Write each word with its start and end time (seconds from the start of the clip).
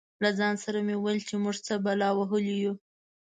له 0.23 0.29
ځان 0.39 0.55
سره 0.63 0.79
مې 0.85 0.95
ویل 0.97 1.19
چې 1.27 1.35
موږ 1.43 1.55
څه 1.65 1.73
بلا 1.85 2.09
وهلي 2.15 2.55
یو. 2.63 2.73